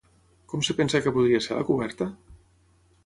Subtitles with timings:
[0.53, 2.09] Com es pensa que podria ser la coberta?